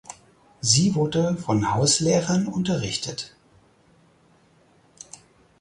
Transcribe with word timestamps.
Sie 0.61 0.95
wurde 0.95 1.37
von 1.37 1.75
Hauslehrern 1.75 2.47
unterrichtet. 2.47 3.35